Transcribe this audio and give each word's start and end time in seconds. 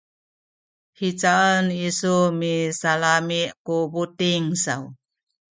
hicaen 0.97 1.67
isu 1.87 2.15
misalami’ 2.39 3.41
ku 3.65 3.75
buting 3.93 4.45
saw? 4.63 4.83